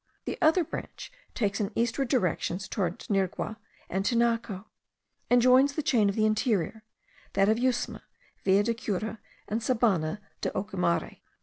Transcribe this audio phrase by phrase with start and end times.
[0.25, 3.57] The other branch takes an eastward direction towards Nirgua
[3.87, 4.65] and Tinaco,
[5.29, 6.83] and joins the chain of the interior,
[7.33, 8.01] that of Yusma,
[8.43, 11.19] Villa de Cura, and Sabana de Ocumare.